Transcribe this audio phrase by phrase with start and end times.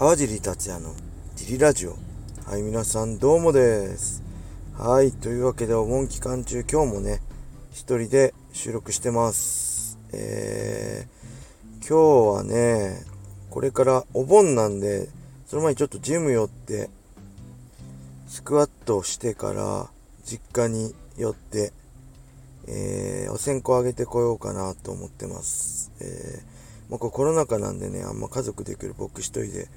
[0.00, 0.94] 川尻達也の
[1.36, 1.94] ジリラジオ。
[2.46, 4.22] はい、皆さんどうもです。
[4.78, 7.20] はい、というわけでお盆期間中今日もね、
[7.70, 9.98] 一人で収録してます。
[10.14, 13.04] えー、今日はね、
[13.50, 15.10] これからお盆なんで、
[15.46, 16.88] その前にちょっとジム寄って、
[18.26, 19.90] スクワットをしてから
[20.24, 21.74] 実家に寄って、
[22.66, 25.92] えー、お線香あげてこようかなと思ってます。
[26.00, 29.68] えー、もうこれコロナ禍なんでね、あんま家族できる僕一人で、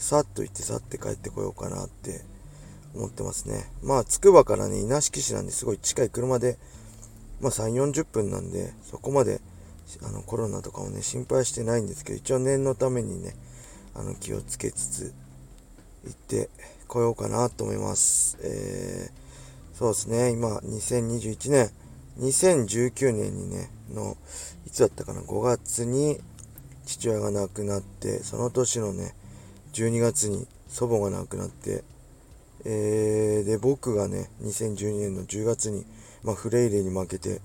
[0.00, 2.22] さっと行ってさって帰ってこようかなって
[2.94, 3.70] 思ってますね。
[3.82, 6.58] まあ、つくばからね、稲敷市なんですごい近い車で、
[7.40, 9.40] まあ3、40分なんで、そこまで、
[10.02, 13.36] あの、コロナとかをね、心配してないんですけど、一応念のためにね、
[13.94, 15.14] あの、気をつけつつ、
[16.04, 16.48] 行って
[16.88, 18.38] こようかなと思います。
[18.42, 21.70] えー、そうですね、今、2021年、
[22.18, 24.16] 2019年にね、の、
[24.66, 26.18] いつだったかな、5月に
[26.86, 29.14] 父親が亡くなって、その年のね、
[29.72, 31.84] 12月に祖母が亡くなって、
[32.64, 35.86] えー、で、僕がね、2012年の10月に、
[36.22, 37.40] まあ、フレイレに負けて、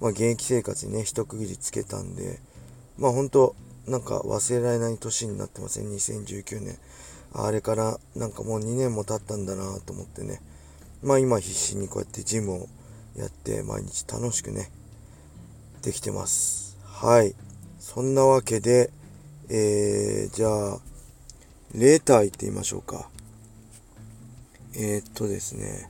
[0.00, 2.40] まあ、現役生活にね、一区切りつけたんで、
[2.98, 3.56] まあ、本当
[3.86, 6.78] なんか忘れられない年になってますね、2019年。
[7.34, 10.40] あれからなんかもう2年も経ったんだなと思ってね。
[11.02, 12.68] まあ今必死にこうやってジムを
[13.16, 14.70] やって毎日楽しくね、
[15.82, 16.76] できてます。
[16.84, 17.34] はい。
[17.80, 18.90] そんなわけで、
[19.48, 20.78] えー、じゃあ、
[21.74, 23.08] レーター行ってみましょうか。
[24.74, 25.88] えー、っとですね。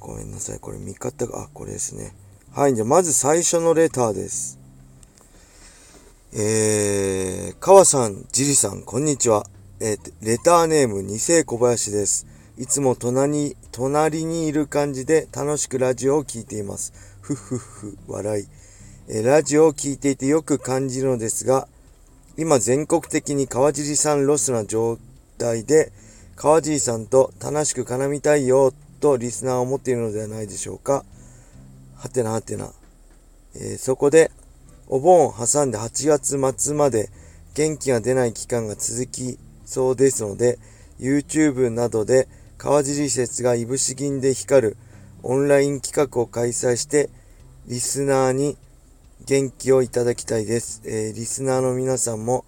[0.00, 0.58] ごめんなさい。
[0.60, 2.14] これ見方が、あ、これですね。
[2.52, 2.74] はい。
[2.74, 4.58] じゃあ、まず最初のレターです。
[6.32, 9.44] えー、川さん、ジリさん、こんにちは。
[9.80, 12.26] えー、レターネーム、二世小林です。
[12.56, 16.94] いつも隣、隣にいる感じで楽しくラジオを聴いています。
[17.20, 18.46] ふふふ、笑い。
[19.08, 21.68] えー、ラジオを聴いていてよく感じるのですが、
[22.38, 24.96] 今全国的に川尻さんロスな状
[25.38, 25.90] 態で、
[26.36, 31.04] 川尻さんと楽しく絡みたいよとリスナーは思っているのではないでしょうか。
[31.96, 32.70] はてなはてな。
[33.56, 34.30] えー、そこで、
[34.86, 37.10] お盆を挟んで8月末まで
[37.54, 40.60] 元気が出ない期間が続きそうですので、
[41.00, 44.76] YouTube などで川尻説がいぶし銀で光る
[45.24, 47.10] オンライン企画を開催して、
[47.66, 48.56] リスナーに
[49.26, 50.82] 元気をいただきたいです。
[50.84, 52.44] えー、リスナーの皆さんも、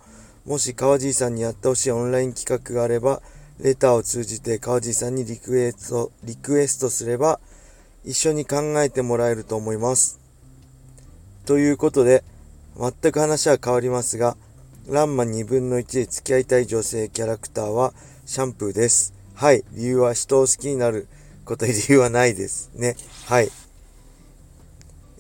[0.47, 3.21] もし川尻さんにやってほしいオンライン企画があれば、
[3.61, 7.41] レターを通じて川尻さんにリクエスト、リクエストすれば、
[8.05, 10.19] 一緒に考えてもらえると思います。
[11.45, 12.25] ということで、
[12.79, 14.37] 全く話は変わりますが、
[14.89, 17.93] ランマ2分の1で付き合いたい女性キャラクターは
[18.25, 19.13] シャンプーです。
[19.35, 19.65] はい。
[19.73, 21.07] 理由は人を好きになる
[21.45, 22.71] ことに理由はないです。
[22.75, 22.97] ね。
[23.27, 23.51] はい。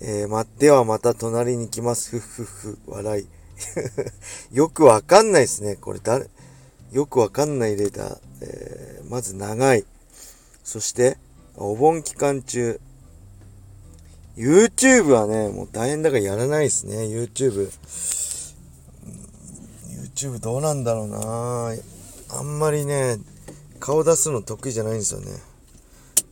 [0.00, 2.18] えー、ま、ではまた隣に来ます。
[2.18, 3.26] ふふふ、笑い。
[4.56, 5.76] よくわかんないですね。
[5.76, 6.28] これ誰、
[6.92, 8.18] よくわかんないレーダー。
[8.40, 9.84] えー、まず長い。
[10.64, 11.18] そして、
[11.56, 12.80] お盆期間中。
[14.36, 16.96] YouTube はね、もう大変だからやらないですね。
[16.98, 17.70] YouTube。
[20.14, 21.74] YouTube どうなんだろうな
[22.30, 23.18] あんまりね、
[23.80, 25.49] 顔出すの得意じゃないんですよね。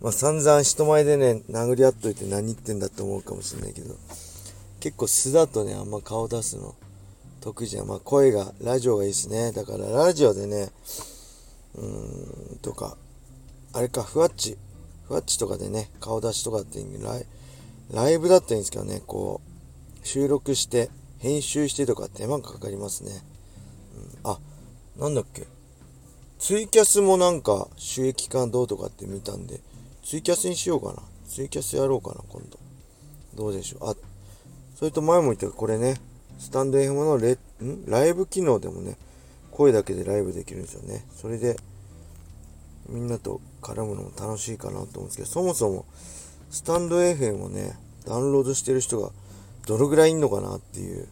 [0.00, 3.94] まあ散々人前でね、殴り合っといて何言ってんだって思うかもしれないけど、
[4.80, 6.74] 結構素だとね、あんま顔出すの
[7.40, 7.86] 得意じゃん。
[7.86, 9.52] まあ声が、ラジオがいいですね。
[9.52, 10.70] だからラジオでね、
[11.74, 12.96] うーん、とか、
[13.72, 14.56] あれか、ふわっち、
[15.06, 17.26] ふわっちとかでね、顔出しとかってライ
[17.90, 23.10] ライブだったらいいんですけどね、こう、収録して、編集してとか手間がかかりますね。
[24.24, 24.38] うん、あ、
[24.96, 25.46] なんだっけ。
[26.38, 29.60] ツイキャスもなんか収益化どうとかって見たんで、
[30.08, 31.02] ツイキャスにしようかな。
[31.28, 32.58] ツイキャスやろうかな、今度。
[33.34, 33.90] どうでしょう。
[33.90, 33.94] あ、
[34.74, 36.00] それと前も言ったけどこれね、
[36.38, 37.32] スタンド FM のレ
[37.62, 37.84] ん？
[37.84, 38.96] ライブ機能でもね、
[39.50, 41.04] 声だけでライブできるんですよね。
[41.14, 41.58] それで、
[42.88, 45.84] みんなと絡むのも楽しいかなと思うんですけど、そもそも、
[46.50, 49.10] スタンド FM をね、ダウンロードしてる人が
[49.66, 51.06] どのぐらいいんのかなっていう、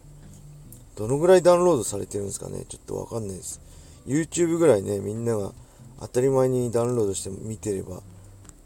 [0.95, 3.61] どのぐらいダウンロードされてるんですかね、ちょっとわかんないです。
[4.07, 5.51] YouTube ぐらいね、みんなが
[5.99, 8.01] 当たり前にダウンロードして見てれば、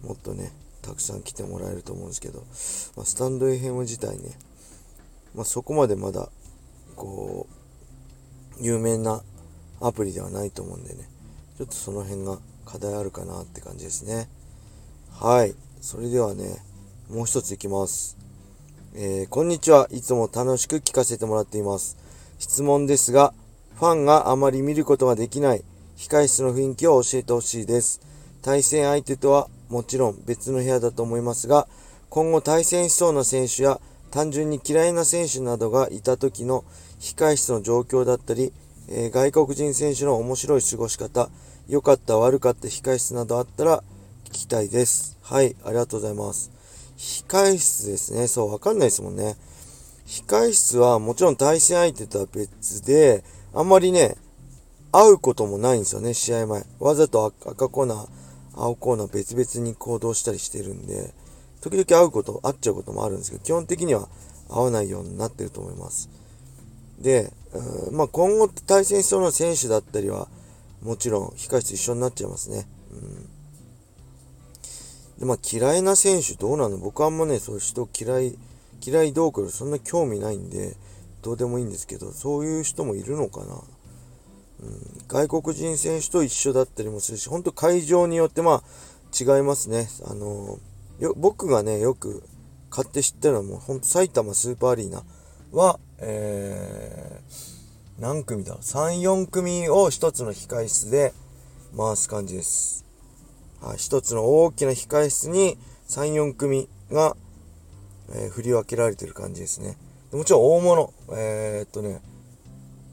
[0.04, 0.52] もっとね、
[0.82, 2.40] たくさん来てもらえると思うんですけど、
[2.96, 4.38] まあ、スタンド FM 自体ね、
[5.36, 6.30] まあ、そこまでまだ、
[6.96, 9.22] こう、有名な
[9.80, 11.10] アプリではないと思うんでね、
[11.58, 14.28] ちょっとその辺が課題あるかなって感じですね。
[15.12, 15.56] はい。
[15.82, 16.58] それではね、
[17.10, 18.18] もう一ついきます。
[18.94, 19.88] えー、こんにちは。
[19.92, 21.98] いつも楽しく聞かせてもらっています。
[22.40, 23.34] 質問ですが、
[23.76, 25.64] ファンがあまり見ることができない
[25.98, 28.02] 控室の雰囲気を教えてほしいです。
[28.42, 31.68] 対戦相手とはもちろん別の部屋だと思いますが、
[32.10, 33.80] 今後対戦しそうな選手や
[34.12, 36.66] 単純に嫌いな選手などがいた時の
[37.00, 38.52] 控室の状況だったり、
[38.90, 41.30] えー、外国人選手の面白い過ごし方、
[41.70, 43.82] 良かった悪かった控室などあったら
[44.26, 45.18] 聞きたいです。
[45.22, 46.52] はい、ありがとうございます。
[46.98, 48.28] 控室ですね。
[48.28, 49.38] そう、わかんないですもんね。
[50.06, 54.18] 控室はもちろん対戦相手とは別で、あんまりね、
[54.92, 56.66] 会うこともないんですよね、試合前。
[56.80, 58.08] わざと赤コーナー、
[58.54, 61.14] 青コーナー別々に行動したりしてるんで、
[61.62, 64.08] 時々会うこと、会っちゃうこともあるんですけど、基本的には
[64.50, 66.10] 会わないようになってると思います。
[67.00, 67.32] で、
[67.92, 70.28] まあ、今後対戦しそうな選手だったりは、
[70.82, 72.68] もちろん控室一緒になっちゃいますね。
[72.92, 73.30] うん
[75.20, 76.80] で、まあ、嫌いな選手どうなの？
[76.80, 78.36] 僕はあんまね、そういう人嫌い、
[78.84, 80.76] 嫌いどうこうそんな興味ないんで、
[81.22, 83.62] どうでもいいんですけど、そういう人もいるのかな？
[85.08, 88.64] 外国人選手と一緒だったりもするし、本当会場によってまあ
[89.20, 89.88] 違いますね。
[90.06, 90.60] あの
[91.00, 92.24] よ僕がね、よく
[92.70, 95.04] 買って知ってるのはもう本当埼玉スーパーアリーナ
[95.52, 101.14] は、えー、何組だ ?3、4組を一つの控室で
[101.76, 102.86] 回す感じです。
[103.62, 105.58] はい、一つの大きな控室に
[105.90, 107.18] 3、4組が、
[108.14, 109.78] えー、振り分けられてる感じですね。
[110.12, 112.02] もちろん大物、えー、っとね、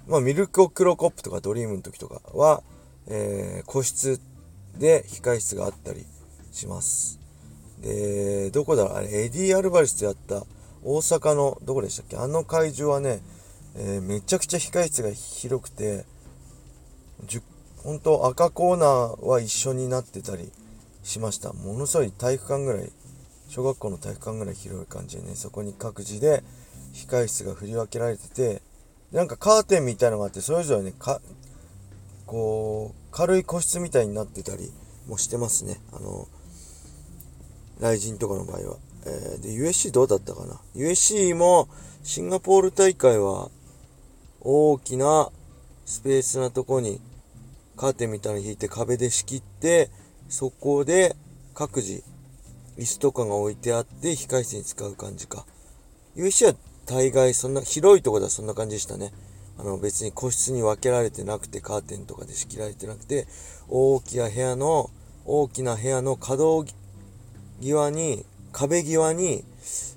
[0.09, 2.63] まあ、ミルククロコップとかドリームの時とかは、
[3.07, 4.21] えー、個室
[4.79, 6.07] で控室があったり
[6.51, 7.21] します。
[7.81, 10.45] で、どこだろうあれ、エディ・アルバレスとやった
[10.83, 12.17] 大阪の、どこでしたっけ？
[12.17, 13.21] あの会場はね、
[13.77, 16.05] えー、めちゃくちゃ控室が広くて、
[17.83, 20.51] 本当赤コーナーは一緒になってたり
[21.03, 21.53] しました。
[21.53, 22.91] ものすごい体育館ぐらい、
[23.49, 26.43] 小学校の体育館ぐらい広い感じでね、そこに各自で
[26.95, 28.63] 控室が振り分けられてて、
[29.13, 31.21] なんかカーテンみたいのがあって、それぞれね、か、
[32.27, 34.71] こう、軽い個室みたいになってたり
[35.07, 35.81] もしてますね。
[35.93, 36.29] あの、
[37.81, 38.77] 雷神とかの場合は。
[39.07, 41.69] えー、で、USC どうだったかな ?USC も
[42.03, 43.51] シンガポール大会は
[44.41, 45.31] 大きな
[45.87, 47.01] スペースなとこに
[47.77, 49.91] カーテンみたいなの引いて壁で仕切って、
[50.29, 51.17] そこで
[51.55, 52.03] 各自
[52.77, 55.47] 椅子とかが置いてあって控室に使う感じか。
[56.15, 56.55] USC は
[56.89, 59.13] 大概そんな、広いとこではそんな感じでしたね。
[59.59, 63.27] あの別に個室に分けられてなくてカーテンとかで仕切られてなくて、
[63.69, 64.91] 大きな部屋の、
[65.27, 66.65] 大きな部屋の可動
[67.61, 69.45] 際に、壁際に、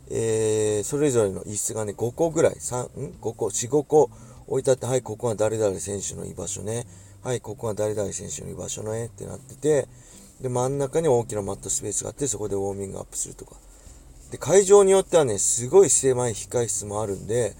[0.10, 4.10] えー、それぞれの椅子がね、5個ぐらい、35個、4、5個
[4.48, 6.86] 置いてあって、はい、ここは誰々選手の居場所ね。
[7.24, 9.88] はい、ここは誰々選手の居場所の絵ってなってて、
[10.42, 13.56] で、真ん中に大きなマットスペースがあって、そこでウォーミングアップするとか。
[14.31, 17.54] で、会場によってはね、すごい狭い控室もあるんで、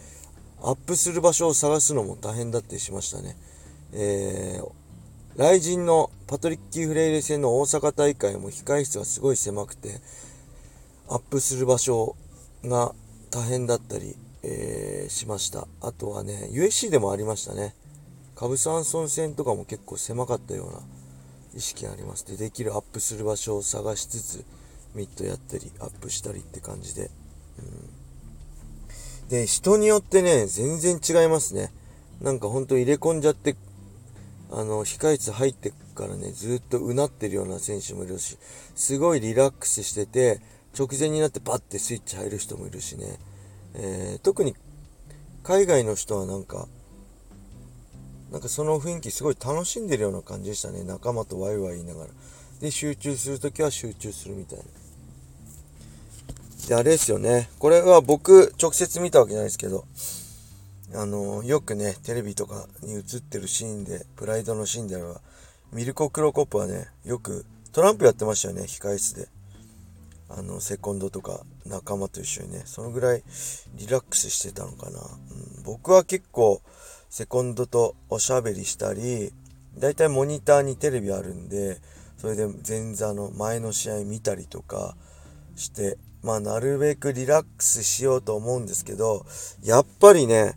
[0.64, 3.36] アップする場所を探すのも大変だったりしましたね。
[3.94, 4.72] えー、
[5.38, 10.00] 雷神のパトリッキー・フレイレ戦の大阪大会も控室がすごい狭くて、
[11.10, 12.16] アップする場所
[12.64, 12.94] が
[13.32, 15.68] 大変だったり、えー、しました。
[15.82, 17.76] あとはね、USC でもありましたね。
[18.42, 20.80] カブサンソン線とかも結構狭かったような
[21.56, 24.46] 意識がありますでできるアップする場所を探しつつ
[24.96, 27.10] ミッドやったりアップしたりって感じで、
[27.60, 31.72] うん、で人によってね全然違いますね
[32.22, 33.56] なんかほんと入れ込んじゃって
[34.52, 38.38] あの控室入ってからねずっとうなってるような選手もいるし
[38.76, 40.42] すごいリラックスしてて
[40.78, 43.20] 直前になってバッてスイッチ入る人もいるしね、
[43.76, 44.56] えー、特に
[45.44, 46.68] 海外の人はなんか
[48.32, 50.86] なんかその雰囲気すごい楽しんでるような感じでしたね。
[50.86, 52.10] 仲間とワイワイ言いながら。
[52.62, 54.64] で、集中するときは集中するみたいな。
[56.68, 57.50] で、あれですよね。
[57.60, 59.86] これは僕、直接見たわけじゃないですけど、
[60.94, 65.22] あの、よくね、テレビとかに映ってるシーンで、プライドのシーンであれば、
[65.72, 69.30] ミルコ・クロコップはね、よくトランプやってましたよね、控室で。
[70.28, 73.24] あの、セコンドとか仲間と一緒にね、そのぐらい
[73.76, 75.00] リラックスしてたのかな。
[75.00, 76.62] うん、僕は結構、
[77.10, 79.34] セコンドとおしゃべりしたり、
[79.78, 81.80] だいたいモニターにテレビあるんで、
[82.18, 84.96] それで前座の前の試合見たりとか
[85.56, 89.26] して、まあなるべくリラックスしようと思うんですけど、
[89.64, 90.54] やっぱりね、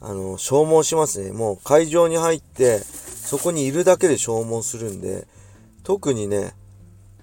[0.00, 1.32] あの、消耗しますね。
[1.32, 5.26] もう会場に入って、そこにいるだけで消耗するんで、
[5.82, 6.54] 特にね、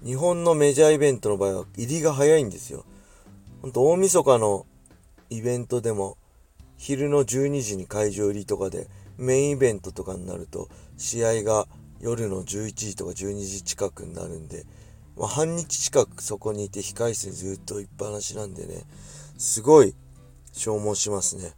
[0.04, 2.84] 日本のメジャーイベントの場合は入りが早いんですよ。
[3.62, 4.66] ほんと大晦日の
[5.30, 6.16] イベントでも
[6.76, 11.66] 昼の12時に会場入りとかでメインイベントとかになると試合が
[12.00, 14.64] 夜の11時とか12時近くになるんで、
[15.18, 18.82] まあ、半日近くそこにいて控室にずっといっぱなしなんでね
[19.36, 19.94] すごい
[20.52, 21.52] 消耗しますね。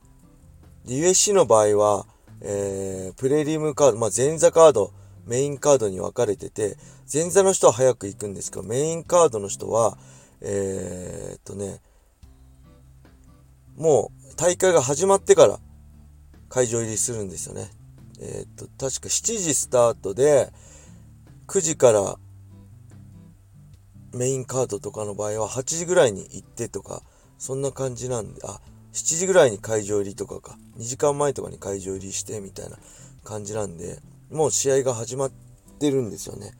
[0.87, 2.07] USC の場合は、
[2.40, 4.93] えー、プレリムカード、まあ、前座カード
[5.26, 6.76] メインカードに分かれてて
[7.12, 9.99] 前座の人は早く行くんですけどメインカードの人は
[10.40, 11.81] えー、っとね
[13.76, 15.59] もう大会が始まってから
[16.50, 17.71] 会場入りするんですよね。
[18.21, 20.52] えー、っと、確か7時スタートで、
[21.47, 22.19] 9時から
[24.12, 27.02] メインカードとかの場合は8時ぐらいに行ってとか、
[27.38, 28.61] そんな感じなんで、あ、
[28.93, 32.79] 7時ぐらいに会場入りとかか、2時間前とかに会場入りしてみたいな
[33.25, 34.00] 感じなんで、
[34.31, 35.33] もう試合が始まっ
[35.79, 36.52] てるんですよね。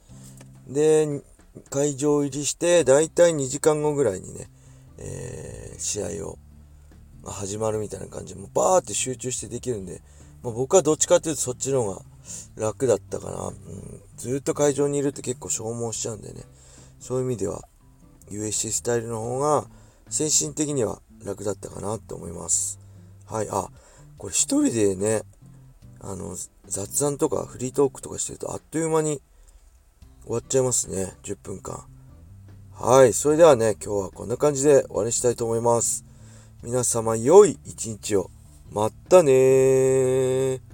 [0.67, 1.21] で、
[1.69, 4.49] 会場入りして、だいたい2時間後ぐらいにね、
[4.97, 6.37] えー、試合を、
[7.23, 10.01] 始まるみたいな感じで、もうバーって集中してできるんで、
[10.41, 12.01] まあ、僕はどっちかっていうとそっちの方が
[12.55, 13.47] 楽だったかな。
[13.47, 16.41] うん、ずっと会場にいるって結構消耗しちゃうんでね。
[17.01, 17.63] そういう意味では
[18.29, 19.65] USC スタイルの方が
[20.09, 22.79] 精神的には楽だったかなって思います。
[23.25, 23.47] はい。
[23.51, 23.69] あ、
[24.17, 25.23] これ一人でね、
[25.99, 29.21] あの、雑談とかフリートークとかしてるとあっという間に
[30.23, 31.13] 終わっちゃいますね。
[31.23, 31.83] 10分間。
[32.73, 33.13] はい。
[33.13, 36.05] それではね、今日はこんな感じで終わりしたいと思います。
[36.63, 38.29] 皆様良い一日を。
[38.71, 40.70] まったねー。